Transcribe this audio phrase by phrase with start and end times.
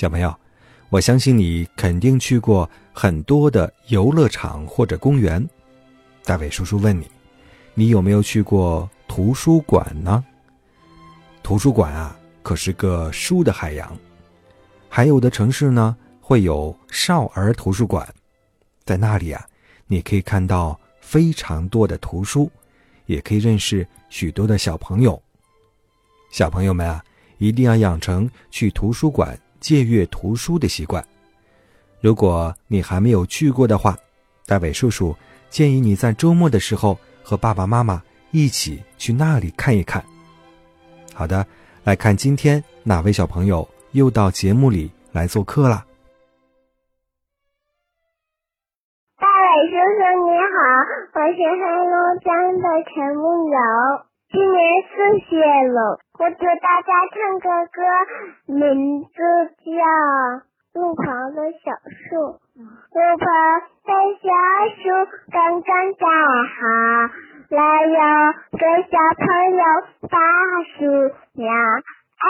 [0.00, 0.34] 小朋友，
[0.88, 5.46] 我相信你肯定去过很多的游乐场或者公园。
[6.24, 7.06] 大伟叔叔问你，
[7.74, 10.24] 你有没有去过图书馆呢？
[11.42, 13.94] 图书馆啊，可是个书的海洋。
[14.88, 18.08] 还有的城市呢，会有少儿图书馆，
[18.86, 19.46] 在那里啊，
[19.86, 22.50] 你可以看到非常多的图书。
[23.04, 25.22] 也可以认识许多的小朋友。
[26.30, 27.04] 小朋友们啊，
[27.36, 31.04] 一定要养成去图书馆借阅图书的习惯。
[32.00, 33.96] 如果你还没有去过的话，
[34.46, 35.14] 大伟叔叔
[35.48, 40.02] 建议你在周末的时候和爸爸妈妈一起去那里看一看。
[41.14, 41.46] 好的，
[41.84, 45.84] 来看今天哪位小朋友又到节目里来做客了。
[49.60, 50.58] 叔叔你好，
[51.14, 51.94] 我是黑龙
[52.24, 53.56] 江的陈梦瑶，
[54.32, 55.98] 今年四岁了。
[56.18, 57.82] 我给大家唱个歌，
[58.46, 59.10] 名字
[59.64, 59.70] 叫
[60.74, 62.16] 《路旁的小树》。
[62.54, 63.26] 路旁
[63.84, 63.90] 的
[64.22, 64.30] 小
[64.76, 64.82] 树
[65.32, 66.06] 刚刚栽
[66.54, 66.62] 好，
[67.50, 67.98] 来哟，
[68.52, 69.26] 给小朋
[69.56, 69.64] 友
[70.08, 70.14] 发
[70.78, 70.78] 树
[71.34, 71.50] 苗。
[72.20, 72.28] 哎，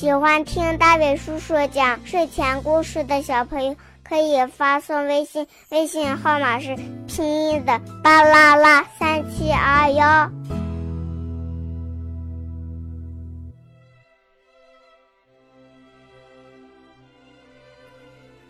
[0.00, 6.74] 喜欢听大伟叔叔讲睡前故事的小朋友，可以发送微信，微信号码是
[7.06, 10.32] 拼音的巴啦啦三七二幺。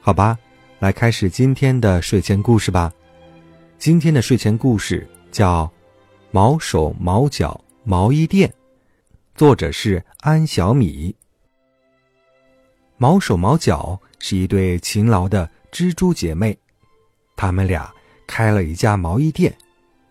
[0.00, 0.38] 好吧，
[0.78, 2.92] 来开始今天的睡前故事吧。
[3.76, 5.64] 今天的睡前故事叫
[6.30, 8.48] 《毛手毛脚毛衣店》，
[9.34, 11.12] 作者是安小米。
[13.02, 16.54] 毛手毛脚是一对勤劳的蜘蛛姐妹，
[17.34, 17.90] 她们俩
[18.26, 19.56] 开了一家毛衣店，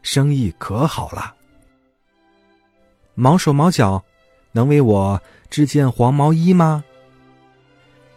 [0.01, 1.35] 生意可好了。
[3.13, 4.03] 毛手毛脚，
[4.53, 6.83] 能为我织件黄毛衣吗？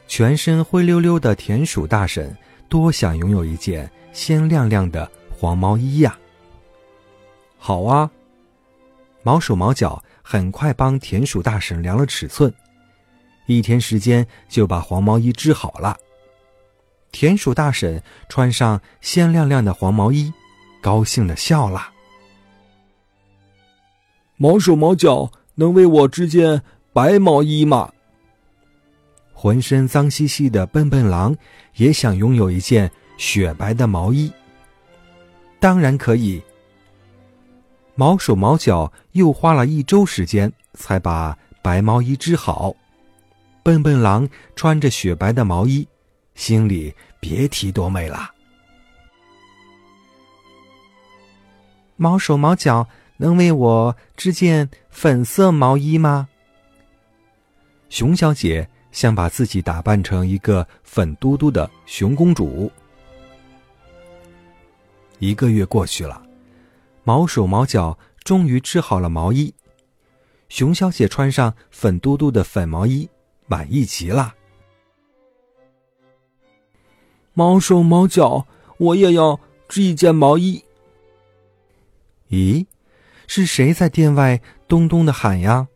[0.09, 2.35] 全身灰溜溜的田鼠大婶
[2.71, 5.07] 多想拥有一件鲜亮亮的。
[5.37, 6.17] 黄毛衣呀，
[7.59, 8.11] 好啊！
[9.23, 12.51] 毛手毛脚很快帮田鼠大婶量了尺寸，
[13.57, 15.97] 一天时间就把黄毛衣织好了。
[17.11, 20.33] 田鼠大婶穿上鲜亮亮的黄毛衣，
[20.81, 21.91] 高兴的笑了。
[24.37, 27.93] 毛手毛脚，能为我织件白毛衣吗？
[29.35, 31.37] 浑身脏兮兮的笨笨狼
[31.77, 34.33] 也想拥有一件雪白的毛衣。
[35.61, 36.43] 当然可以。
[37.95, 42.75] 毛手毛脚又花了一周时间才把白毛衣织好。
[43.63, 45.87] 笨笨狼穿着雪白的毛衣，
[46.35, 48.33] 心里别提多美了。
[51.97, 56.29] 毛手毛脚能为我织件粉色毛衣吗？
[57.89, 62.73] 熊小姐想把自己打扮成一个粉嘟嘟的熊公主。
[65.21, 66.21] 一个月过去了，
[67.05, 69.55] 毛手毛脚终于织好了毛衣。
[70.49, 73.09] 熊小姐穿上粉嘟嘟的粉毛衣，
[73.53, 74.35] 满意极了。
[77.35, 78.47] 毛手毛脚，
[78.79, 80.65] 我也要织一件毛衣。
[82.31, 82.65] 咦，
[83.27, 85.69] 是谁在店外咚咚的喊呀？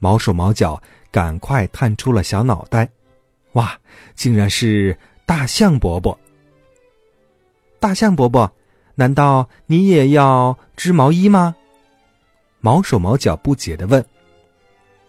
[0.00, 2.90] 毛手毛脚赶快探出了小脑袋，
[3.52, 3.78] 哇，
[4.16, 6.18] 竟然是大象伯伯。
[7.78, 8.50] 大象伯伯，
[8.96, 11.54] 难道你也要织毛衣吗？
[12.58, 14.04] 毛手毛脚不解的问。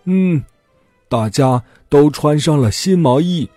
[0.04, 0.44] 嗯，
[1.12, 3.50] 大家都穿上了新毛衣，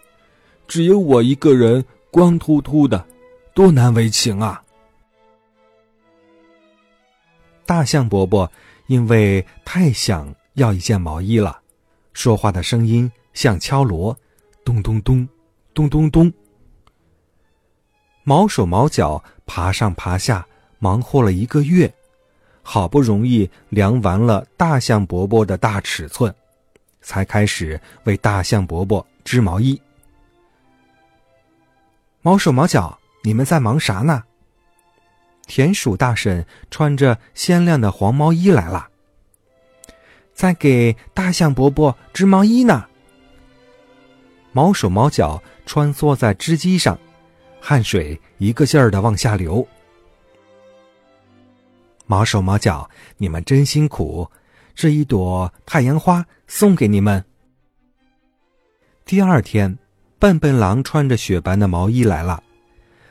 [0.67, 3.07] 只有我一个人光秃秃的，
[3.55, 4.61] 多难为情啊！
[7.65, 8.51] 大象伯伯
[8.89, 11.61] 因为太想要一件毛衣了，
[12.13, 14.19] 说话的声音像敲锣，
[14.65, 15.29] 咚咚咚，
[15.73, 16.33] 咚咚咚。
[18.25, 20.45] 毛手毛脚爬上爬下，
[20.81, 21.95] 忙活了一个月，
[22.63, 26.35] 好不容易量完了大象伯伯的大尺寸，
[27.05, 29.81] 才开始为大象伯伯织毛衣。
[32.23, 34.25] 毛手毛脚，你们在忙啥呢？
[35.47, 38.89] 田鼠大婶穿着鲜亮的黄毛衣来了，
[40.33, 42.87] 在给大象伯伯织毛衣呢。
[44.53, 46.99] 毛手毛脚穿梭在织机上，
[47.61, 49.69] 汗水一个劲儿的往下流。
[52.07, 54.31] 毛手毛脚，你们真辛苦！
[54.75, 57.25] 这一朵太阳花送给你们。
[59.05, 59.79] 第二天，
[60.19, 62.43] 笨笨狼穿着雪白的毛衣来了，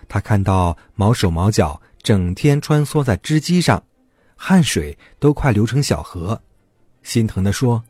[0.07, 3.81] 他看到毛手毛脚整天穿梭在织机上，
[4.35, 6.41] 汗水都快流成小河，
[7.01, 7.83] 心疼的说：“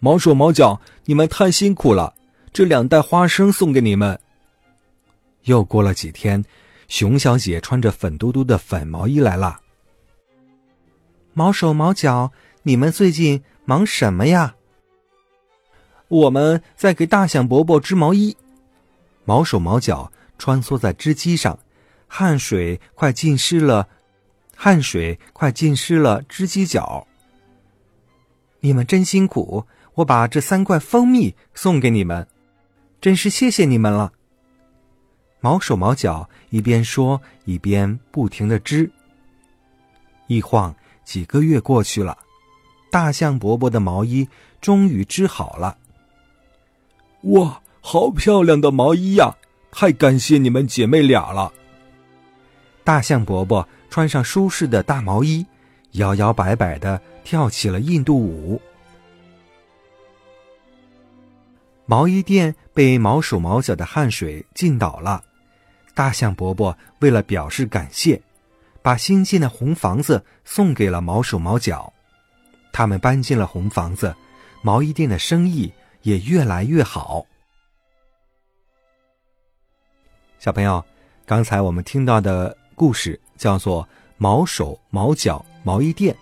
[0.00, 2.14] 毛手毛脚，你们太辛苦了。”
[2.52, 4.20] 这两袋花生送给你们。
[5.44, 6.44] 又过了几天，
[6.86, 9.58] 熊小姐穿着粉嘟嘟的粉毛衣来了。
[11.32, 12.30] 毛手毛脚，
[12.64, 14.54] 你们最近忙什么呀？
[16.06, 18.36] 我们在给大象伯伯织毛衣。
[19.24, 21.58] 毛手毛脚穿梭在织机上，
[22.06, 23.88] 汗水快浸湿了，
[24.54, 27.08] 汗水快浸湿了织机脚。
[28.60, 32.28] 你们真辛苦，我把这三块蜂蜜送给你们。
[33.00, 34.12] 真是谢谢你们了。
[35.40, 38.92] 毛手毛脚一边说一边不停的织。
[40.28, 40.72] 一晃
[41.04, 42.16] 几个月过去了，
[42.92, 44.28] 大象伯伯的毛衣
[44.60, 45.78] 终于织好了。
[47.22, 49.34] 哇，好漂亮的毛衣呀！
[49.70, 51.50] 太感谢你们姐妹俩了。
[52.84, 55.46] 大象伯伯穿上舒适的大毛衣，
[55.92, 58.60] 摇摇摆摆的跳起了印度舞。
[61.86, 65.24] 毛衣店被毛手毛脚的汗水浸倒了，
[65.94, 68.20] 大象伯伯为了表示感谢，
[68.82, 71.90] 把新建的红房子送给了毛手毛脚。
[72.72, 74.14] 他们搬进了红房子，
[74.62, 75.72] 毛衣店的生意
[76.02, 77.24] 也越来越好。
[80.38, 80.84] 小朋友，
[81.26, 83.84] 刚才我们听到的故事叫做
[84.16, 86.14] 《毛手毛脚毛衣店》，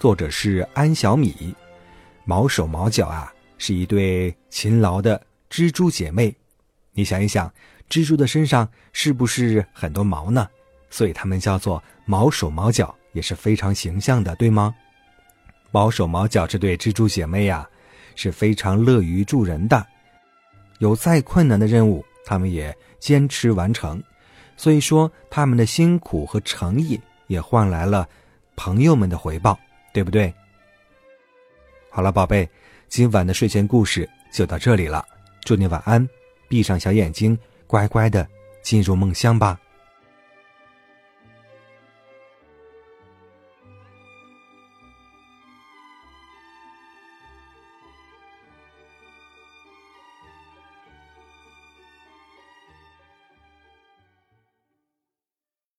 [0.00, 1.54] 作者是安小米。
[2.24, 3.32] 毛手毛脚啊。
[3.60, 5.20] 是一对勤劳的
[5.50, 6.32] 蜘蛛姐妹，
[6.92, 7.52] 你想一想，
[7.90, 10.48] 蜘蛛的身上是不是很多毛呢？
[10.90, 14.72] 所以它们叫做毛手毛脚，也是非常形象的，对吗？
[15.70, 17.68] 毛手毛脚这对蜘蛛姐妹呀，
[18.14, 19.86] 是非常乐于助人的，
[20.78, 24.02] 有再困难的任务，他们也坚持完成。
[24.56, 28.08] 所以说，他们的辛苦和诚意也换来了
[28.56, 29.58] 朋友们的回报，
[29.92, 30.32] 对不对？
[31.90, 32.48] 好了，宝贝。
[32.88, 35.04] 今晚的睡前故事就到这里了，
[35.42, 36.08] 祝你晚安，
[36.48, 38.26] 闭上小眼睛，乖乖的
[38.62, 39.60] 进入梦乡吧。